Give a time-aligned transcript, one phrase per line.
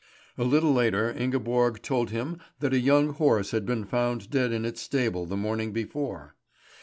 [0.35, 4.65] A little later Ingeborg told him that a young horse had been found dead in
[4.65, 6.33] its stable the morning before.